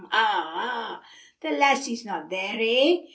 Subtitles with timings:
[0.11, 1.01] ah, ah!
[1.41, 3.01] the lassie's no there, eh?"